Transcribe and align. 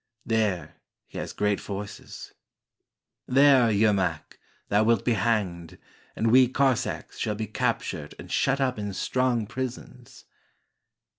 There 0.25 0.77
he 1.05 1.19
has 1.19 1.31
great 1.31 1.59
forces." 1.59 2.33
''There, 3.29 3.69
Yermak, 3.69 4.39
thou 4.69 4.83
wilt 4.83 5.05
be 5.05 5.13
hanged, 5.13 5.77
And 6.15 6.31
we 6.31 6.47
Cossacks 6.47 7.19
shall 7.19 7.35
be 7.35 7.45
captured 7.45 8.15
And 8.17 8.31
shut 8.31 8.59
up 8.59 8.79
in 8.79 8.93
strong 8.93 9.45
prisons." 9.45 10.25